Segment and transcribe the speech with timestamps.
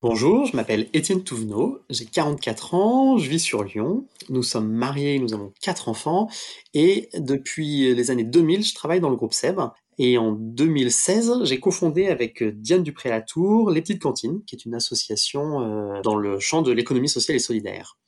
[0.00, 5.18] Bonjour, je m'appelle Étienne Touvenot, j'ai 44 ans, je vis sur Lyon, nous sommes mariés,
[5.18, 6.28] nous avons quatre enfants,
[6.72, 9.58] et depuis les années 2000, je travaille dans le groupe SEB.
[9.98, 15.62] Et en 2016, j'ai cofondé avec Diane Dupré-Latour Les Petites Cantines, qui est une association
[15.62, 17.98] euh, dans le champ de l'économie sociale et solidaire.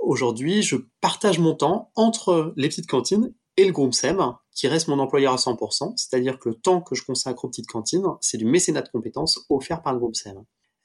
[0.00, 4.20] Aujourd'hui, je partage mon temps entre les petites cantines et le groupe SEB,
[4.52, 7.66] qui reste mon employeur à 100%, c'est-à-dire que le temps que je consacre aux petites
[7.66, 10.36] cantines, c'est du mécénat de compétences offert par le groupe SEB.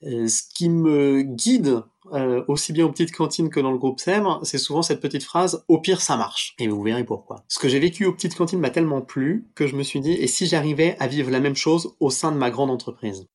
[0.03, 3.99] Euh, ce qui me guide euh, aussi bien aux petites cantines que dans le groupe
[3.99, 6.55] SEM, c'est souvent cette petite phrase au pire ça marche.
[6.57, 7.43] Et vous verrez pourquoi.
[7.49, 10.13] Ce que j'ai vécu aux petites cantines m'a tellement plu que je me suis dit
[10.13, 13.27] et si j'arrivais à vivre la même chose au sein de ma grande entreprise?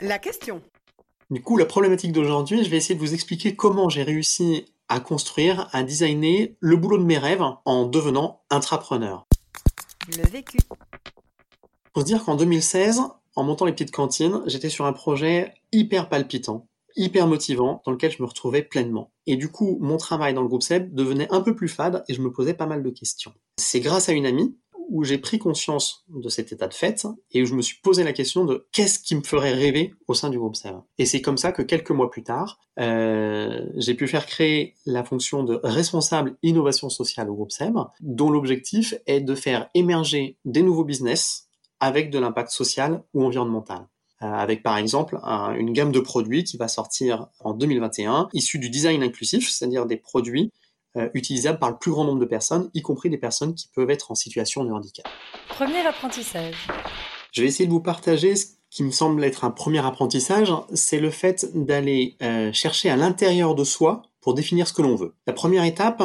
[0.00, 0.62] La question.
[1.30, 4.98] Du coup, la problématique d'aujourd'hui, je vais essayer de vous expliquer comment j'ai réussi à
[4.98, 9.26] construire, à designer le boulot de mes rêves en devenant intrapreneur.
[10.08, 10.58] Le vécu.
[11.94, 13.02] Faut se dire qu'en 2016,
[13.40, 18.10] en montant les petites cantines, j'étais sur un projet hyper palpitant, hyper motivant, dans lequel
[18.10, 19.12] je me retrouvais pleinement.
[19.26, 22.12] Et du coup, mon travail dans le groupe SEB devenait un peu plus fade et
[22.12, 23.32] je me posais pas mal de questions.
[23.56, 24.58] C'est grâce à une amie
[24.90, 28.04] où j'ai pris conscience de cet état de fait et où je me suis posé
[28.04, 30.74] la question de qu'est-ce qui me ferait rêver au sein du groupe SEB.
[30.98, 35.02] Et c'est comme ça que quelques mois plus tard, euh, j'ai pu faire créer la
[35.02, 40.62] fonction de responsable innovation sociale au groupe SEB, dont l'objectif est de faire émerger des
[40.62, 41.49] nouveaux business
[41.80, 43.86] avec de l'impact social ou environnemental.
[44.22, 48.58] Euh, avec par exemple un- une gamme de produits qui va sortir en 2021, issus
[48.58, 50.52] du design inclusif, c'est-à-dire des produits
[50.96, 53.90] euh, utilisables par le plus grand nombre de personnes, y compris des personnes qui peuvent
[53.90, 55.06] être en situation de handicap.
[55.48, 56.66] Premier apprentissage.
[57.32, 60.98] Je vais essayer de vous partager ce qui me semble être un premier apprentissage, c'est
[60.98, 65.14] le fait d'aller euh, chercher à l'intérieur de soi pour définir ce que l'on veut.
[65.28, 66.02] La première étape,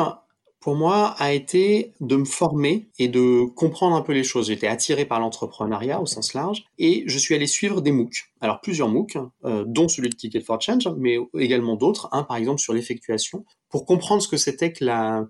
[0.66, 4.48] pour moi, a été de me former et de comprendre un peu les choses.
[4.48, 8.32] J'étais attiré par l'entrepreneuriat au sens large et je suis allé suivre des MOOC.
[8.42, 12.60] Alors plusieurs MOOC, euh, dont celui de Ticket for Change, mais également d'autres, par exemple
[12.60, 15.28] sur l'effectuation, pour comprendre ce que c'était que la,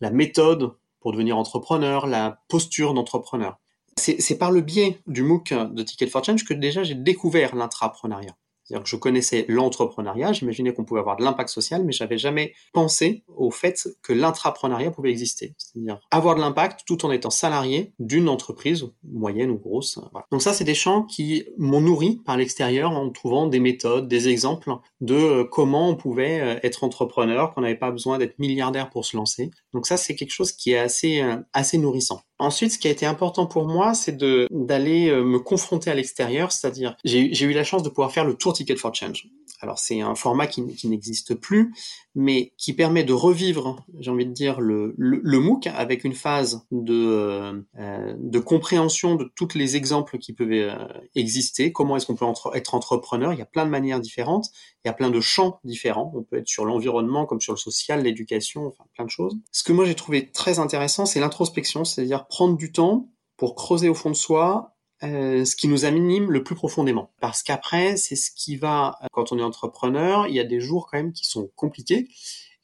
[0.00, 0.70] la méthode
[1.00, 3.58] pour devenir entrepreneur, la posture d'entrepreneur.
[3.96, 8.36] C'est par le biais du MOOC de Ticket for Change que déjà j'ai découvert l'intrapreneuriat.
[8.84, 13.50] Je connaissais l'entrepreneuriat, j'imaginais qu'on pouvait avoir de l'impact social, mais j'avais jamais pensé au
[13.50, 15.54] fait que l'intrapreneuriat pouvait exister.
[15.58, 19.98] C'est-à-dire avoir de l'impact tout en étant salarié d'une entreprise, moyenne ou grosse.
[20.12, 20.26] Voilà.
[20.30, 24.28] Donc ça, c'est des champs qui m'ont nourri par l'extérieur en trouvant des méthodes, des
[24.28, 24.70] exemples
[25.00, 29.04] de euh, comment on pouvait euh, être entrepreneur, qu'on n'avait pas besoin d'être milliardaire pour
[29.04, 29.50] se lancer.
[29.72, 32.22] Donc ça, c'est quelque chose qui est assez, euh, assez nourrissant.
[32.38, 36.52] Ensuite, ce qui a été important pour moi, c'est d'aller euh, me confronter à l'extérieur,
[36.52, 39.28] c'est-à-dire j'ai eu la chance de pouvoir faire le tour Ticket for Change.
[39.62, 41.74] Alors c'est un format qui, n'existe plus,
[42.14, 46.94] mais qui permet de revivre, j'ai envie de dire, le, MOOC avec une phase de,
[46.94, 50.74] euh, euh, de compréhension de tous les exemples qui peuvent euh,
[51.14, 51.72] exister.
[51.72, 53.32] Comment est-ce qu'on peut être entrepreneur?
[53.32, 54.48] Il y a plein de manières différentes,
[54.84, 56.12] il y a plein de champs différents.
[56.14, 59.36] On peut être sur l'environnement comme sur le social, l'éducation, enfin plein de choses.
[59.52, 63.88] Ce que moi j'ai trouvé très intéressant, c'est l'introspection, c'est-à-dire prendre du temps pour creuser
[63.88, 67.10] au fond de soi euh, ce qui nous anime le plus profondément.
[67.20, 70.88] Parce qu'après, c'est ce qui va, quand on est entrepreneur, il y a des jours
[70.90, 72.08] quand même qui sont compliqués.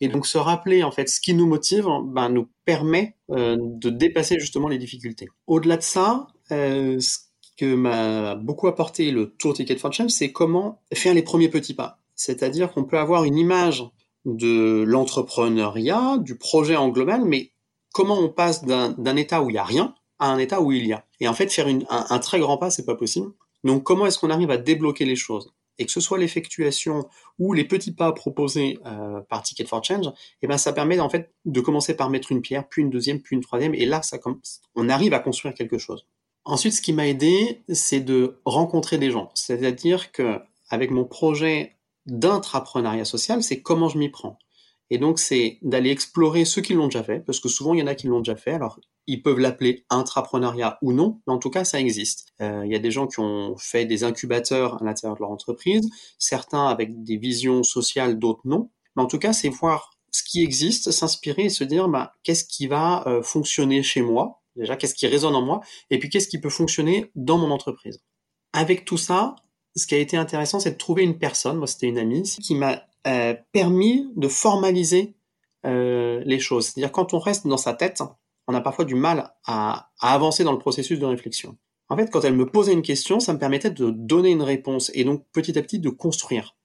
[0.01, 3.89] Et donc se rappeler en fait ce qui nous motive, ben, nous permet euh, de
[3.89, 5.29] dépasser justement les difficultés.
[5.47, 7.19] Au-delà de ça, euh, ce
[7.57, 11.73] que m'a beaucoup apporté le Tour Ticket for Change, c'est comment faire les premiers petits
[11.73, 12.01] pas.
[12.15, 13.85] C'est-à-dire qu'on peut avoir une image
[14.27, 17.53] de l'entrepreneuriat, du projet en global, mais
[17.93, 20.87] comment on passe d'un état où il y a rien à un état où il
[20.87, 21.05] y a.
[21.21, 23.33] Et en fait, faire un, très grand pas, c'est pas possible.
[23.65, 25.53] Donc, comment est-ce qu'on arrive à débloquer les choses?
[25.79, 27.07] Et que ce soit l'effectuation
[27.39, 30.11] ou les petits pas proposés euh, par Ticket for Change,
[30.41, 33.21] eh ben, ça permet en fait de commencer par mettre une pierre, puis une deuxième,
[33.21, 34.19] puis une troisième, et là, ça,
[34.75, 36.07] on arrive à construire quelque chose.
[36.45, 39.31] Ensuite, ce qui m'a aidé, c'est de rencontrer des gens.
[39.35, 40.39] C'est-à-dire que
[40.71, 41.77] avec mon projet
[42.07, 44.39] d'intrapreneuriat social, c'est comment je m'y prends.
[44.91, 47.83] Et donc, c'est d'aller explorer ceux qui l'ont déjà fait, parce que souvent, il y
[47.83, 48.53] en a qui l'ont déjà fait.
[48.53, 52.27] Alors, ils peuvent l'appeler intrapreneuriat ou non, mais en tout cas, ça existe.
[52.41, 55.31] Euh, il y a des gens qui ont fait des incubateurs à l'intérieur de leur
[55.31, 55.89] entreprise,
[56.19, 58.71] certains avec des visions sociales, d'autres non.
[58.97, 62.45] Mais en tout cas, c'est voir ce qui existe, s'inspirer et se dire, bah, qu'est-ce
[62.45, 65.61] qui va euh, fonctionner chez moi, déjà, qu'est-ce qui résonne en moi,
[65.91, 68.03] et puis qu'est-ce qui peut fonctionner dans mon entreprise?
[68.53, 69.37] Avec tout ça,
[69.77, 72.55] ce qui a été intéressant, c'est de trouver une personne, moi c'était une amie, qui
[72.55, 75.13] m'a euh, permis de formaliser
[75.65, 76.67] les choses.
[76.67, 78.01] C'est-à-dire quand on reste dans sa tête,
[78.47, 81.57] on a parfois du mal à, avancer dans le processus de réflexion.
[81.89, 84.91] En fait, quand elle me posait une question, ça me permettait de donner une réponse
[84.95, 86.57] et donc petit à petit de construire.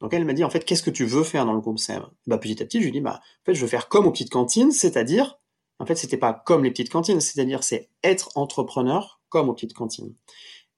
[0.00, 2.10] Donc elle m'a dit en fait qu'est-ce que tu veux faire dans le groupe Sèvres?
[2.26, 4.10] Bah petit à petit je lui dis bah en fait je veux faire comme aux
[4.10, 5.38] petites cantines, c'est-à-dire
[5.78, 9.74] en fait c'était pas comme les petites cantines, c'est-à-dire c'est être entrepreneur comme aux petites
[9.74, 10.14] cantines.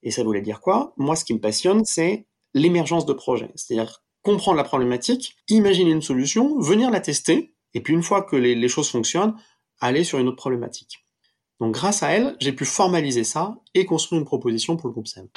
[0.02, 0.92] Et ça voulait dire quoi?
[0.96, 6.02] Moi ce qui me passionne c'est l'émergence de projets, c'est-à-dire comprendre la problématique, imaginer une
[6.02, 9.36] solution, venir la tester et puis une fois que les choses fonctionnent,
[9.86, 11.04] aller sur une autre problématique.
[11.60, 15.06] Donc grâce à elle, j'ai pu formaliser ça et construire une proposition pour le groupe
[15.06, 15.28] SEM.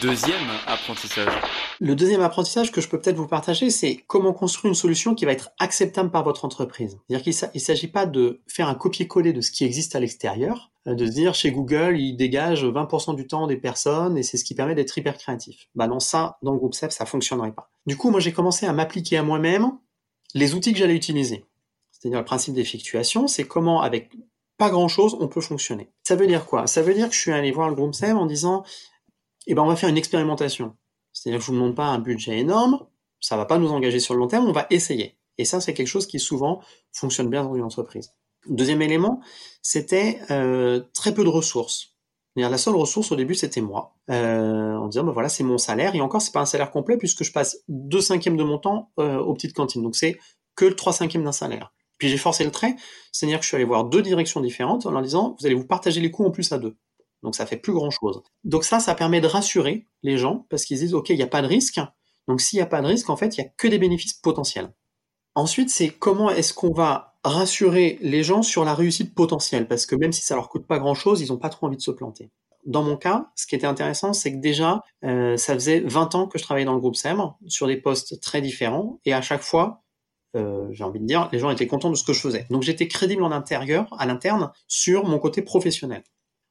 [0.00, 1.32] Deuxième apprentissage.
[1.80, 5.26] Le deuxième apprentissage que je peux peut-être vous partager, c'est comment construire une solution qui
[5.26, 6.98] va être acceptable par votre entreprise.
[7.06, 10.70] C'est-à-dire qu'il ne s'agit pas de faire un copier-coller de ce qui existe à l'extérieur,
[10.86, 14.38] euh, de se dire chez Google, il dégage 20% du temps des personnes et c'est
[14.38, 15.68] ce qui permet d'être hyper créatif.
[15.74, 17.70] Bah non, ça, dans le groupe SEP, ça fonctionnerait pas.
[17.86, 19.72] Du coup, moi, j'ai commencé à m'appliquer à moi-même
[20.34, 21.44] les outils que j'allais utiliser.
[22.06, 24.12] C'est-à-dire le principe d'effectuation, c'est comment, avec
[24.58, 25.90] pas grand-chose, on peut fonctionner.
[26.04, 26.68] Ça veut dire quoi?
[26.68, 28.62] Ça veut dire que je suis allé voir le groupe SEM en disant,
[29.48, 30.76] eh ben, on va faire une expérimentation.
[31.12, 32.86] C'est-à-dire que je vous demande pas un budget énorme,
[33.18, 35.18] ça va pas nous engager sur le long terme, on va essayer.
[35.36, 36.60] Et ça, c'est quelque chose qui souvent
[36.92, 38.12] fonctionne bien dans une entreprise.
[38.48, 39.20] Deuxième élément,
[39.62, 41.96] c'était euh, très peu de ressources.
[42.36, 45.96] La seule ressource au début, c'était moi, euh, en disant, ben voilà, c'est mon salaire,
[45.96, 48.92] et encore, c'est pas un salaire complet puisque je passe deux cinquièmes de mon temps
[49.00, 50.18] euh, aux petites cantines, donc c'est
[50.54, 51.72] que le trois cinquièmes d'un salaire.
[51.98, 52.76] Puis j'ai forcé le trait,
[53.12, 55.66] c'est-à-dire que je suis allé voir deux directions différentes en leur disant, vous allez vous
[55.66, 56.76] partager les coûts en plus à deux.
[57.22, 58.22] Donc ça fait plus grand chose.
[58.44, 61.26] Donc ça, ça permet de rassurer les gens parce qu'ils disent, OK, il n'y a
[61.26, 61.80] pas de risque.
[62.28, 64.14] Donc s'il n'y a pas de risque, en fait, il n'y a que des bénéfices
[64.14, 64.72] potentiels.
[65.34, 69.68] Ensuite, c'est comment est-ce qu'on va rassurer les gens sur la réussite potentielle?
[69.68, 71.76] Parce que même si ça leur coûte pas grand chose, ils n'ont pas trop envie
[71.76, 72.30] de se planter.
[72.64, 76.26] Dans mon cas, ce qui était intéressant, c'est que déjà, euh, ça faisait 20 ans
[76.26, 79.42] que je travaillais dans le groupe SEM sur des postes très différents et à chaque
[79.42, 79.84] fois,
[80.36, 82.46] euh, j'ai envie de dire, les gens étaient contents de ce que je faisais.
[82.50, 86.04] Donc j'étais crédible en intérieur, à l'interne, sur mon côté professionnel.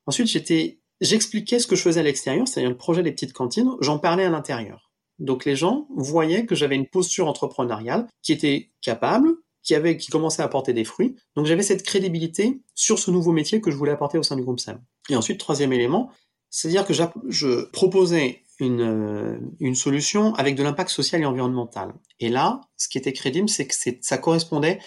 [0.08, 3.72] Ensuite, j'étais, j'expliquais ce que je faisais à l'extérieur, c'est-à-dire le projet des petites cantines,
[3.82, 4.92] j'en parlais à l'intérieur.
[5.20, 9.30] Donc les gens voyaient que j'avais une posture entrepreneuriale qui était capable,
[9.64, 11.16] qui avait, qui commençait à apporter des fruits.
[11.36, 14.44] Donc j'avais cette crédibilité sur ce nouveau métier que je voulais apporter au sein du
[14.44, 14.82] groupe SAM.
[15.10, 16.12] Et ensuite, troisième élément,
[16.50, 21.94] c'est-à-dire que je proposais une, euh, une solution avec de l'impact social et environnemental.
[22.20, 24.80] Et là, ce qui était crédible, c'est que ça correspondait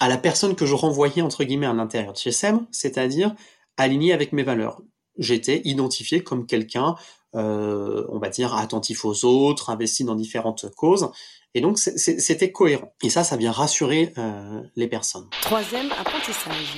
[0.00, 3.34] à la personne que je renvoyais entre guillemets à l'intérieur de chez SEM, c'est-à-dire
[3.76, 4.80] aligné avec mes valeurs.
[5.18, 6.96] J'étais identifié comme quelqu'un,
[7.34, 11.10] euh, on va dire, attentif aux autres, investi dans différentes causes.
[11.54, 12.92] Et donc, c'était cohérent.
[13.02, 15.28] Et ça, ça vient rassurer euh, les personnes.
[15.40, 16.76] Troisième apprentissage.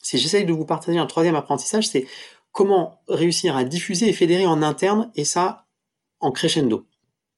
[0.00, 2.06] Si j'essaye de vous partager un troisième apprentissage, c'est
[2.56, 5.66] comment réussir à diffuser et fédérer en interne, et ça
[6.20, 6.86] en crescendo.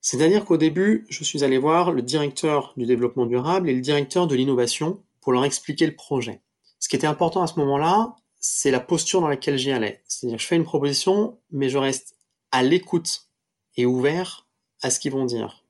[0.00, 4.28] C'est-à-dire qu'au début, je suis allé voir le directeur du développement durable et le directeur
[4.28, 6.40] de l'innovation pour leur expliquer le projet.
[6.78, 10.04] Ce qui était important à ce moment-là, c'est la posture dans laquelle j'y allais.
[10.06, 12.14] C'est-à-dire que je fais une proposition, mais je reste
[12.52, 13.28] à l'écoute
[13.76, 14.46] et ouvert
[14.82, 15.64] à ce qu'ils vont dire.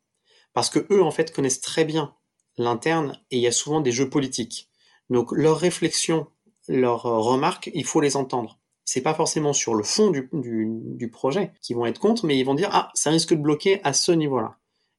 [0.52, 2.14] Parce que eux, en fait, connaissent très bien
[2.58, 4.68] l'interne et il y a souvent des jeux politiques.
[5.08, 6.26] Donc leurs réflexions,
[6.68, 8.57] leurs remarques, il faut les entendre
[8.88, 12.44] c'est pas forcément sur le fond du, du, projet qu'ils vont être contre, mais ils
[12.44, 14.56] vont dire ah ça risque de bloquer à ce niveau-là.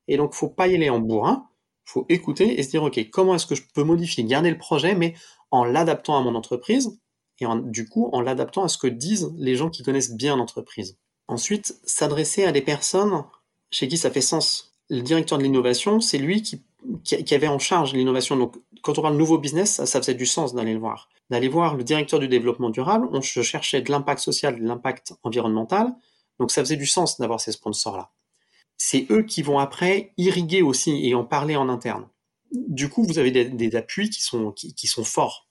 [0.07, 1.47] Et donc faut pas y aller en bourrin,
[1.85, 4.93] faut écouter et se dire ok comment est-ce que je peux modifier, garder le projet,
[4.93, 5.15] mais
[5.49, 6.99] en l'adaptant à mon entreprise
[7.39, 10.37] et en, du coup en l'adaptant à ce que disent les gens qui connaissent bien
[10.37, 10.99] l'entreprise.
[11.27, 13.23] Ensuite, s'adresser à des personnes
[13.71, 14.77] chez qui ça fait sens.
[14.91, 16.63] Le directeur de l'innovation, c'est lui qui,
[17.03, 18.35] qui, avait en charge l'innovation.
[18.35, 21.47] Donc quand on parle nouveau business, ça, ça faisait du sens d'aller le voir d'aller
[21.47, 23.07] voir le directeur du développement durable.
[23.11, 25.93] On cherchait de l'impact social, de l'impact environnemental.
[26.39, 28.11] Donc ça faisait du sens d'avoir ces sponsors-là.
[28.77, 32.07] C'est eux qui vont après irriguer aussi et en parler en interne.
[32.51, 35.47] Du coup, vous avez des, appuis qui sont, qui, sont forts.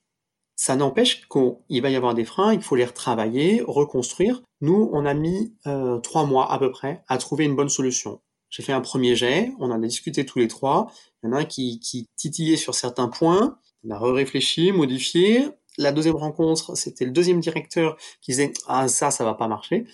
[0.57, 4.43] Ça n'empêche qu'il va y avoir des freins, il faut les retravailler, reconstruire.
[4.61, 8.21] Nous, on a mis euh, trois mois à peu près à trouver une bonne solution.
[8.51, 10.91] J'ai fait un premier jet, on en a discuté tous les trois.
[11.23, 15.49] Il y en a un qui, qui titillait sur certains points, on a réfléchi, modifié,
[15.79, 19.87] la deuxième rencontre, c'était le deuxième directeur qui disait ah ça ça va pas marcher.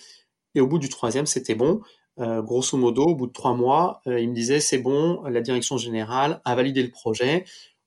[0.55, 1.81] Et au bout du troisième, c'était bon.
[2.19, 5.41] Euh, grosso modo, au bout de trois mois, euh, il me disait c'est bon, la
[5.41, 7.45] direction générale a validé le projet.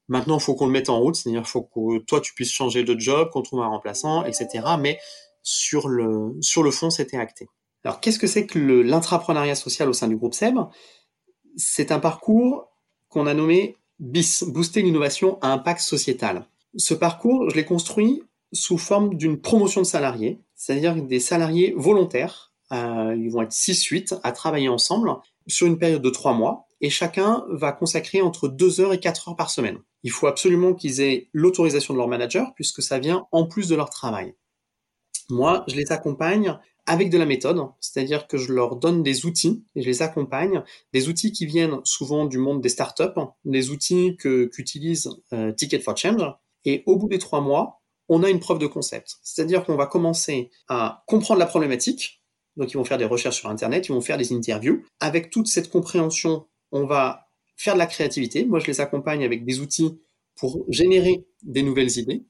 [0.09, 2.85] Maintenant, il faut qu'on le mette en route, c'est-à-dire faut que toi tu puisses changer
[2.85, 4.49] de job, qu'on trouve un remplaçant, etc.
[4.79, 4.99] Mais
[5.43, 7.49] sur le sur le fond, c'était acté.
[7.85, 10.59] Alors, qu'est-ce que c'est que l'intrapreneuriat social au sein du groupe SEB?
[11.57, 12.69] C'est un parcours
[13.09, 16.47] qu'on a nommé BIS, booster l'innovation à impact sociétal.
[16.77, 22.53] Ce parcours, je l'ai construit sous forme d'une promotion de salariés, c'est-à-dire des salariés volontaires.
[22.73, 25.15] Euh, ils vont être 6-8 à travailler ensemble
[25.47, 29.31] sur une période de 3 mois et chacun va consacrer entre 2 heures et 4
[29.31, 29.79] heures par semaine.
[30.05, 33.75] il faut absolument qu'ils aient l'autorisation de leur manager puisque ça vient en plus de
[33.75, 34.35] leur travail.
[35.31, 36.59] Moi, je les accompagne
[36.89, 40.65] avec de la méthode, c'est-à-dire que je leur donne des outils et je les accompagne,
[40.95, 45.81] des outils qui viennent souvent du monde des startups, des outils que qu'utilise euh, Ticket
[45.81, 46.23] for Change.
[46.65, 49.87] Et au bout des trois mois, on a une preuve de concept, c'est-à-dire qu'on va
[49.87, 52.23] commencer à comprendre la problématique.
[52.57, 54.83] Donc ils vont faire des recherches sur Internet, ils vont faire des interviews.
[54.99, 58.47] Avec toute cette compréhension, on va faire de la créativité.
[58.47, 60.01] Moi, je les accompagne avec des outils
[60.37, 62.25] pour générer des nouvelles idées.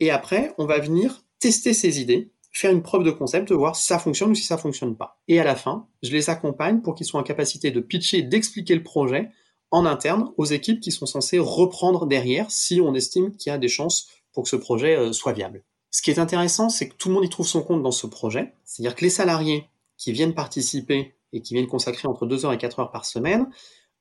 [0.00, 3.86] Et après, on va venir tester ces idées faire une preuve de concept, voir si
[3.86, 5.20] ça fonctionne ou si ça fonctionne pas.
[5.28, 8.74] Et à la fin, je les accompagne pour qu'ils soient en capacité de pitcher, d'expliquer
[8.74, 9.30] le projet
[9.70, 13.58] en interne aux équipes qui sont censées reprendre derrière si on estime qu'il y a
[13.58, 15.64] des chances pour que ce projet euh, soit viable.
[15.90, 18.06] Ce qui est intéressant, c'est que tout le monde y trouve son compte dans ce
[18.06, 18.54] projet.
[18.64, 22.58] C'est-à-dire que les salariés qui viennent participer et qui viennent consacrer entre 2 heures et
[22.58, 23.48] 4 heures par semaine,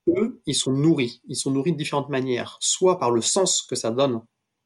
[0.08, 1.22] eux, ils sont nourris.
[1.28, 2.58] Ils sont nourris de différentes manières.
[2.60, 4.22] Soit par le sens que ça donne,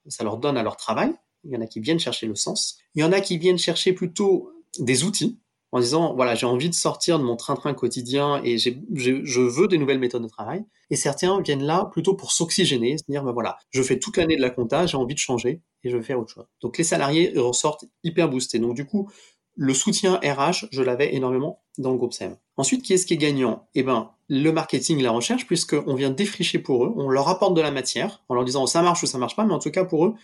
[0.08, 1.14] ça leur donne à leur travail,
[1.44, 2.78] il y en a qui viennent chercher le sens.
[2.96, 5.40] Il y en a qui viennent chercher plutôt des outils
[5.72, 9.78] en disant voilà j'ai envie de sortir de mon train-train quotidien et je veux des
[9.78, 10.64] nouvelles méthodes de travail.
[10.90, 14.36] Et certains viennent là plutôt pour s'oxygéner, se dire ben voilà je fais toute l'année
[14.36, 16.46] de la compta, j'ai envie de changer et je veux faire autre chose.
[16.62, 18.60] Donc les salariés ressortent hyper boostés.
[18.60, 19.10] Donc du coup
[19.56, 22.38] le soutien RH, je l'avais énormément dans le groupe SEM.
[22.58, 23.68] Ensuite, qui est-ce qui est gagnant?
[23.76, 27.54] Eh ben, le marketing et la recherche, puisqu'on vient défricher pour eux, on leur apporte
[27.56, 29.72] de la matière, en leur disant ça marche ou ça marche pas, mais en tout
[29.72, 30.16] cas pour eux,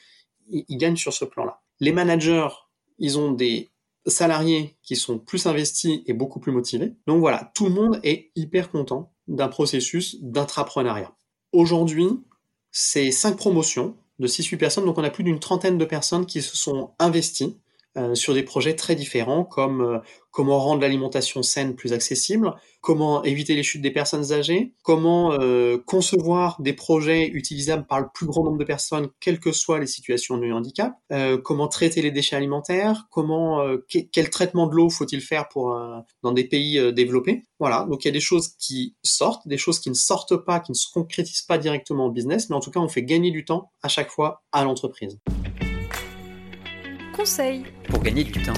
[0.49, 1.61] ils, gagnent sur ce plan-là.
[1.79, 2.49] Les managers,
[2.97, 3.69] ils ont des
[4.05, 6.93] salariés qui sont plus investis et beaucoup plus motivés.
[7.07, 11.11] Donc voilà, tout le monde est hyper content d'un processus d'intrapreneuriat.
[11.51, 12.07] Aujourd'hui,
[12.71, 16.41] c'est cinq promotions de 6-8 personnes, donc on a plus d'une trentaine de personnes qui
[16.41, 17.57] se sont investies
[17.98, 19.98] euh, sur des projets très différents comme euh,
[20.29, 25.79] comment rendre l'alimentation saine plus accessible, comment éviter les chutes des personnes âgées, comment euh,
[25.88, 29.88] concevoir des projets utilisables par le plus grand nombre de personnes, quelles que soient les
[29.88, 30.93] situations de handicap,
[31.43, 35.75] comment traiter les déchets alimentaires, comment quel traitement de l'eau faut-il faire pour
[36.22, 37.43] dans des pays développés.
[37.60, 40.60] Voilà, donc il y a des choses qui sortent, des choses qui ne sortent pas,
[40.60, 43.31] qui ne se concrétisent pas directement au business, mais en tout cas on fait gagner
[43.31, 45.19] du temps à chaque fois à l'entreprise
[47.89, 48.53] pour gagner du temps.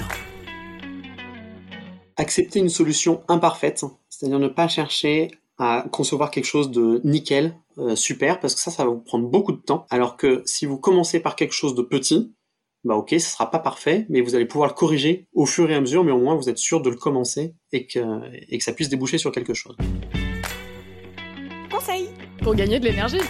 [2.16, 7.96] Accepter une solution imparfaite, c'est-à-dire ne pas chercher à concevoir quelque chose de nickel, euh,
[7.96, 9.84] super, parce que ça, ça va vous prendre beaucoup de temps.
[9.90, 12.36] Alors que si vous commencez par quelque chose de petit,
[12.84, 15.74] bah ok, ce sera pas parfait, mais vous allez pouvoir le corriger au fur et
[15.74, 17.98] à mesure, mais au moins vous êtes sûr de le commencer et que,
[18.48, 19.76] et que ça puisse déboucher sur quelque chose.
[21.68, 22.10] Conseil
[22.42, 23.22] pour gagner de l'énergie.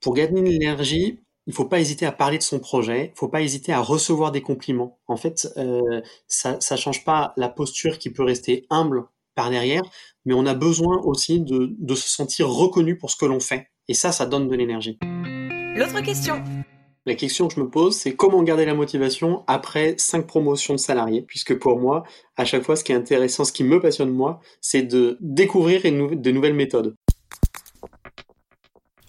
[0.00, 3.28] Pour gagner de l'énergie, il faut pas hésiter à parler de son projet, il faut
[3.28, 4.98] pas hésiter à recevoir des compliments.
[5.06, 9.82] En fait, euh, ça ça change pas la posture qui peut rester humble par derrière,
[10.24, 13.68] mais on a besoin aussi de, de se sentir reconnu pour ce que l'on fait.
[13.88, 14.98] Et ça, ça donne de l'énergie.
[15.76, 16.42] L'autre question.
[17.06, 20.78] La question que je me pose, c'est comment garder la motivation après cinq promotions de
[20.78, 22.04] salariés, puisque pour moi,
[22.38, 25.82] à chaque fois, ce qui est intéressant, ce qui me passionne moi, c'est de découvrir
[25.82, 26.94] de nouvelles méthodes.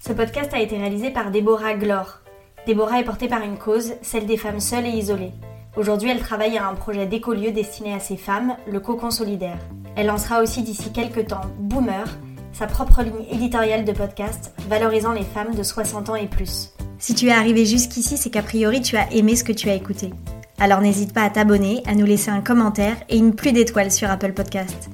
[0.06, 2.25] Ce podcast a été réalisé par Déborah Glor.
[2.66, 5.34] Déborah est portée par une cause, celle des femmes seules et isolées.
[5.78, 9.60] Aujourd'hui, elle travaille à un projet d'écolieu destiné à ces femmes, le Cocon Solidaire.
[9.96, 12.08] Elle lancera aussi d'ici quelques temps Boomer,
[12.54, 16.72] sa propre ligne éditoriale de podcast valorisant les femmes de 60 ans et plus.
[16.98, 19.76] Si tu es arrivé jusqu'ici, c'est qu'a priori tu as aimé ce que tu as
[19.76, 20.12] écouté.
[20.58, 24.10] Alors n'hésite pas à t'abonner, à nous laisser un commentaire et une pluie d'étoiles sur
[24.10, 24.90] Apple Podcast.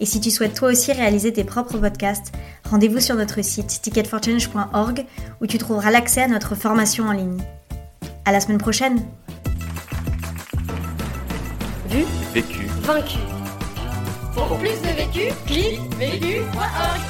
[0.00, 2.32] Et si tu souhaites toi aussi réaliser tes propres podcasts,
[2.70, 5.06] rendez-vous sur notre site ticketforchange.org
[5.40, 7.42] où tu trouveras l'accès à notre formation en ligne.
[8.24, 9.04] À la semaine prochaine.
[11.88, 13.18] Vu, vécu, vaincu.
[14.34, 17.00] Pour plus de vécu, clique vécu.org.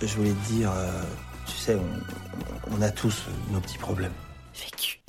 [0.00, 1.02] Je voulais te dire, euh,
[1.46, 4.12] tu sais, on, on a tous nos petits problèmes.
[4.54, 5.00] Vécu.